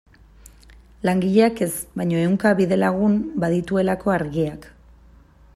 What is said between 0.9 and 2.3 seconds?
Langileak ez, baina